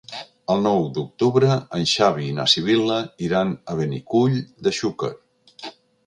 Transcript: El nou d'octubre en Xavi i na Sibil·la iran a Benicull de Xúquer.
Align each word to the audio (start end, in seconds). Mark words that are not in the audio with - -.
El 0.51 0.61
nou 0.67 0.79
d'octubre 0.93 1.57
en 1.79 1.83
Xavi 1.91 2.25
i 2.29 2.33
na 2.39 2.45
Sibil·la 2.53 2.97
iran 3.25 3.51
a 3.73 3.75
Benicull 3.81 4.39
de 4.69 4.73
Xúquer. 4.79 5.11